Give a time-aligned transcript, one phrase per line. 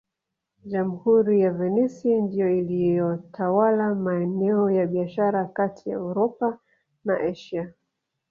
[0.65, 6.57] Jamhuri ya Venisi ndiyo iliyotawala maeneo ya biashara kati ya Uropa
[7.05, 7.73] na Asia